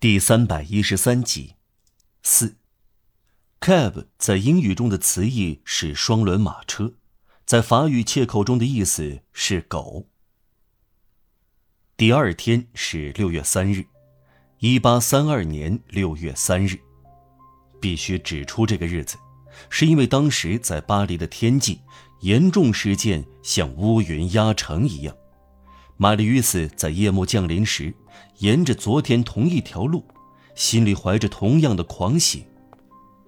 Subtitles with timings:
[0.00, 1.56] 第三百一十三集，
[2.22, 2.56] 四。
[3.60, 6.94] cab 在英语中的词义是双轮马车，
[7.44, 10.08] 在法语切口中的意思是狗。
[11.98, 13.84] 第二天是六月三日，
[14.60, 16.80] 一八三二年六月三日，
[17.78, 19.18] 必须指出这个日子，
[19.68, 21.80] 是因为当时在巴黎的天际，
[22.20, 25.14] 严重事件像乌云压城一样。
[26.02, 27.94] 玛丽与斯在夜幕降临时，
[28.38, 30.02] 沿着昨天同一条路，
[30.54, 32.46] 心里怀着同样的狂喜。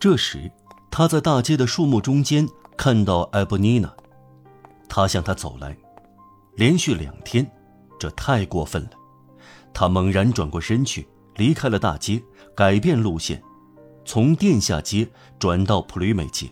[0.01, 0.51] 这时，
[0.91, 3.95] 他在大街的树木中间看到艾布妮娜，
[4.89, 5.77] 他向她走来。
[6.57, 7.47] 连续两天，
[8.01, 8.93] 这太过分了。
[9.75, 12.23] 他猛然转过身去，离开了大街，
[12.57, 13.43] 改变路线，
[14.07, 15.07] 从殿下街
[15.39, 16.51] 转到普吕美街。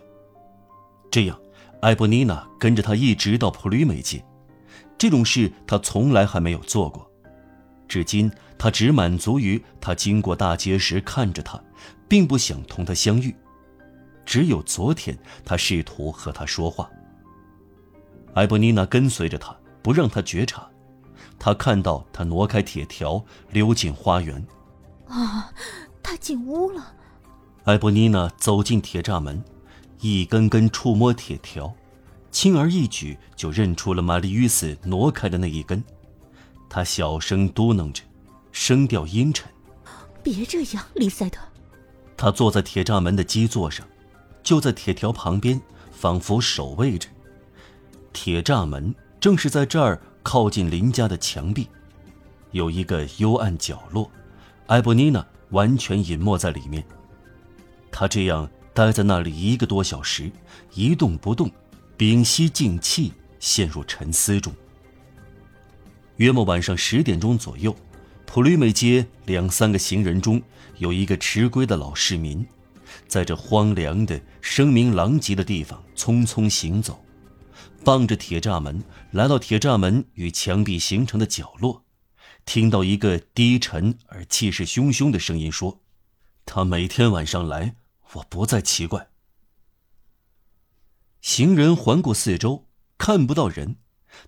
[1.10, 1.40] 这样，
[1.80, 4.22] 艾布妮娜跟着他一直到普吕美街。
[4.98, 7.10] 这种事他从来还没有做过，
[7.88, 11.60] 至今他只满足于他经过大街时看着他，
[12.08, 13.34] 并不想同他相遇。
[14.26, 16.88] 只有昨天，他试图和他说话。
[18.34, 20.68] 埃博妮娜跟随着他，不让他觉察。
[21.38, 24.46] 他看到他挪开铁条，溜进花园。
[25.08, 25.50] 啊，
[26.02, 26.94] 他进屋了。
[27.64, 29.42] 埃博妮娜走进铁栅门，
[30.00, 31.74] 一根根触摸铁条。
[32.30, 35.82] 轻而易举就认出了玛丽·与斯挪开的那一根，
[36.68, 38.02] 他小声嘟囔着，
[38.52, 39.50] 声调阴沉
[40.22, 41.40] ：“别这样，李赛特。”
[42.16, 43.86] 他坐在铁栅门的基座上，
[44.42, 47.08] 就在铁条旁边，仿佛守卫着。
[48.12, 51.66] 铁栅门正是在这儿靠近林家的墙壁，
[52.52, 54.10] 有一个幽暗角落，
[54.66, 56.84] 埃博妮娜完全隐没在里面。
[57.90, 60.30] 他这样待在那里一个多小时，
[60.74, 61.50] 一动不动。
[62.00, 64.50] 屏息静气，陷入沉思中。
[66.16, 67.76] 约莫晚上十点钟左右，
[68.24, 70.40] 普吕美街两三个行人中
[70.78, 72.46] 有一个迟归的老市民，
[73.06, 77.04] 在这荒凉的、声名狼藉的地方匆匆行走，
[77.84, 81.84] 傍着铁栅门来到铁栅门与墙壁形成的角落，
[82.46, 85.82] 听到一个低沉而气势汹汹的声音说
[86.46, 87.74] ：“他每天晚上来，
[88.14, 89.08] 我不再奇怪。”
[91.20, 93.76] 行人环顾四周，看不到人，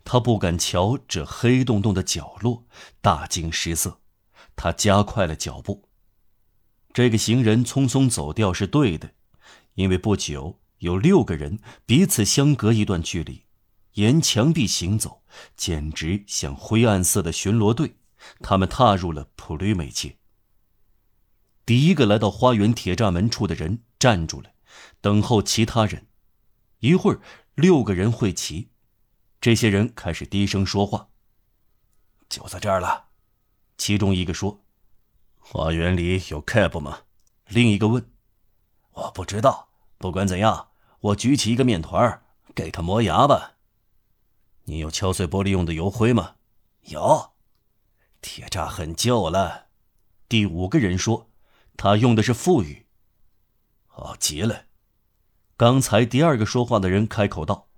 [0.05, 2.67] 他不敢瞧这黑洞洞的角落，
[3.01, 4.01] 大惊失色。
[4.55, 5.89] 他加快了脚步。
[6.93, 9.13] 这个行人匆匆走掉是对的，
[9.75, 13.45] 因为不久有六个人彼此相隔一段距离，
[13.95, 15.23] 沿墙壁行走，
[15.57, 17.97] 简直像灰暗色的巡逻队。
[18.41, 20.19] 他们踏入了普吕美街。
[21.65, 24.51] 第一个来到花园铁栅门处的人站住了，
[25.01, 26.07] 等候其他人。
[26.83, 27.21] 一会儿，
[27.55, 28.69] 六个人会齐，
[29.41, 31.11] 这些人开始低声说话。
[32.29, 33.11] 就在这儿了，
[33.79, 34.65] 其中一个说
[35.39, 37.03] ：“花园里有 cab 吗？”
[37.47, 38.11] 另一个问
[38.95, 39.69] ：“我不知道。
[39.97, 42.21] 不管怎样，我举起一个面团
[42.53, 43.59] 给他磨牙吧。
[44.67, 46.35] ”“你有敲碎玻璃用的油灰吗
[46.91, 47.35] ？”“有。
[48.21, 49.69] ”“铁栅很旧了。”
[50.29, 51.31] 第五个人说
[51.79, 52.89] ：“他用的是腹语。
[53.87, 54.65] ”“好极了。”
[55.63, 57.69] 刚才第二个说话的人开口道：“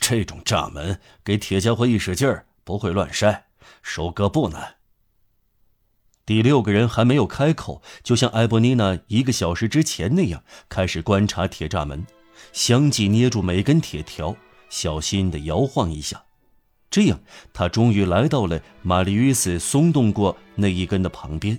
[0.00, 3.40] 这种栅门给铁家伙一使劲儿，不会乱筛，
[3.82, 4.76] 收割不难。”
[6.24, 12.06] 第六个人还没有开口，就像埃博妮娜一个小时之前那样，开始观察铁栅门，
[12.52, 14.36] 相继捏住每根铁条，
[14.68, 16.22] 小心地摇晃一下。
[16.90, 17.18] 这样，
[17.52, 21.58] 他终于来到了玛丽与斯松动过那一根的旁边。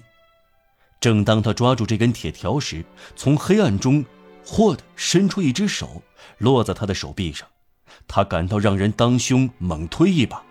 [1.01, 2.85] 正当他抓住这根铁条时，
[3.17, 4.05] 从黑暗中。
[4.45, 6.01] 霍的伸出一只手，
[6.37, 7.47] 落在他的手臂上，
[8.07, 10.43] 他感到让人当胸，猛推一把。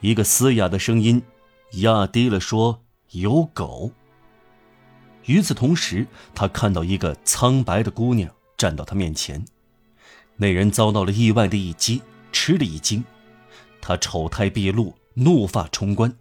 [0.00, 1.22] 一个嘶哑的声音
[1.74, 3.92] 压低了说：“有狗。”
[5.26, 9.44] 与此同时，他看到一个苍白的姑娘站到他面前。
[10.36, 12.02] 那人遭到了意外的一击，
[12.32, 13.04] 吃了一惊。
[13.80, 16.12] 他丑态毕露，怒发冲冠，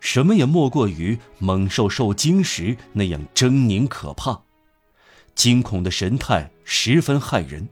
[0.00, 4.42] 什么也莫过于猛兽受惊时那样狰狞可怕。
[5.36, 7.68] 惊恐的神态十分骇人，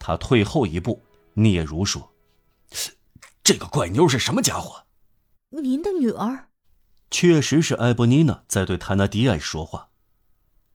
[0.00, 1.00] 他退后一步，
[1.34, 2.12] 嗫嚅说
[3.44, 4.86] ：“这个怪妞是什么家伙
[5.62, 6.48] ？”“您的女儿。”
[7.12, 9.90] 确实是埃博妮娜在对塔纳迪埃说话。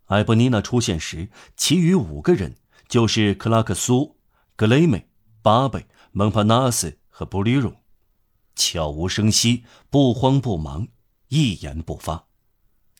[0.05, 2.55] 埃博妮娜出现时，其余五个人
[2.87, 4.15] 就是克拉克苏、
[4.55, 5.09] 格雷美、
[5.41, 7.75] 巴贝、蒙帕纳斯和布里荣，
[8.55, 10.87] 悄无声息，不慌不忙，
[11.27, 12.28] 一言不发。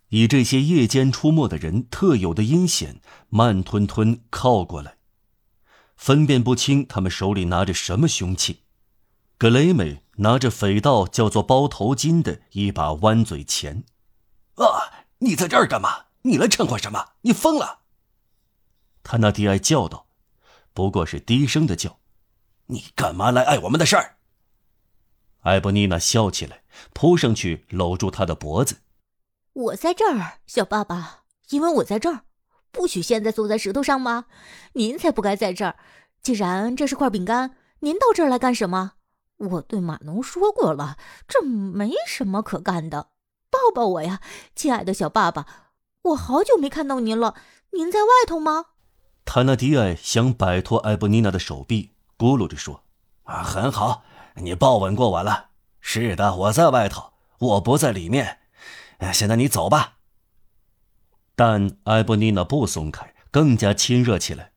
[0.10, 4.98] 以这些夜间出没的人特有的阴险，慢吞吞靠过来，
[5.96, 8.64] 分辨不清他们手里拿着什么凶器。
[9.38, 13.84] 格雷美拿着匪盗叫做包头巾的一把弯嘴钳，
[14.56, 16.08] 啊，你在这儿干嘛？
[16.24, 17.14] 你来掺和什么？
[17.22, 17.80] 你疯了！
[19.04, 20.08] 他那迪埃叫道，
[20.74, 22.00] 不过是低声的叫。
[22.66, 24.18] 你干嘛来碍我们的事儿？
[25.42, 26.64] 艾布妮娜笑起来，
[26.94, 28.82] 扑上去搂住他的脖子。
[29.60, 32.22] 我在这儿，小爸爸，因为我在这儿，
[32.72, 34.26] 不许现在坐在石头上吗？
[34.74, 35.76] 您才不该在这儿。
[36.22, 38.94] 既然这是块饼干，您到这儿来干什么？
[39.36, 40.96] 我对马农说过了，
[41.28, 43.10] 这没什么可干的。
[43.52, 44.22] 抱抱我呀，
[44.56, 45.46] 亲爱的小爸爸！
[46.04, 47.36] 我好久没看到您了，
[47.72, 48.68] 您在外头吗？
[49.26, 52.86] 塔纳迪埃想摆脱艾博妮娜的手臂，咕噜着说
[53.24, 54.04] ：“啊，很好，
[54.36, 55.50] 你抱稳过我了。
[55.82, 58.39] 是的，我在外头，我不在里面。
[59.12, 59.98] 现在你走吧。”
[61.36, 64.52] 但艾布妮娜不松开，更加亲热起来。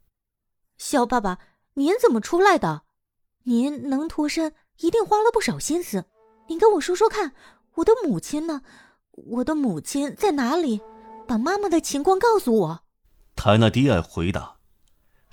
[0.78, 1.38] 小爸爸，
[1.74, 2.82] 您怎么出来的？
[3.44, 6.06] 您能脱身，一定花了不少心思。
[6.48, 7.34] 您跟我说说看。
[7.76, 8.62] 我的母亲呢？
[9.12, 10.82] 我的母亲在哪里？
[11.26, 12.84] 把妈妈的情况告诉我。
[13.36, 14.56] 泰纳迪埃回答：“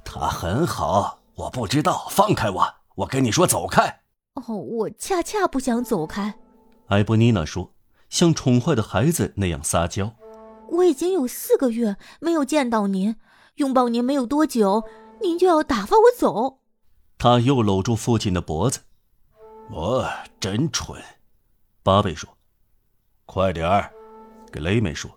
[0.06, 2.07] 她很好，我不知道。
[2.09, 2.75] 放开我！
[2.95, 4.03] 我跟你说，走开。”
[4.35, 6.39] 哦，我恰恰不想走开。
[6.88, 7.73] 埃布妮娜说，
[8.09, 10.15] 像宠坏的孩子那样撒娇
[10.71, 13.15] ：“我已经有四个月没有见到您，
[13.56, 14.83] 拥抱您没有多久，
[15.21, 16.59] 您就要打发我走。”
[17.17, 18.79] 他又搂住父亲的脖子
[19.71, 20.09] ：“我
[20.39, 21.01] 真蠢。”
[21.83, 22.38] 巴贝说
[23.25, 23.91] ：“快点儿！”
[24.51, 25.11] 给雷梅说：“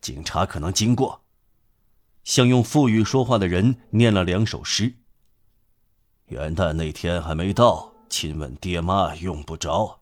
[0.00, 1.22] 警察可能经过。”
[2.24, 4.94] 像用腹语说话的人念了两首诗。
[6.26, 9.97] 元旦那天还没到，亲吻爹妈用不着。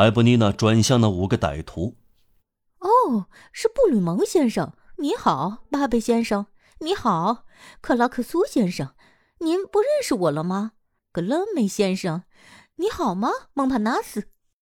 [0.00, 1.98] 埃布妮娜转向那五个歹徒
[2.80, 6.46] ：“哦，是布吕蒙先生，你好，巴贝先生，
[6.78, 7.44] 你好，
[7.82, 8.94] 克拉克苏先生，
[9.40, 10.72] 您不认识我了吗？
[11.12, 12.22] 格勒梅先生。”
[12.76, 14.28] 你好吗，蒙帕纳斯？